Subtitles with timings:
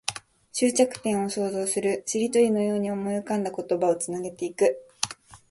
[0.51, 2.01] 終着点を想像する。
[2.07, 4.75] しりとりのように思い浮かんだ言葉をつなげていく。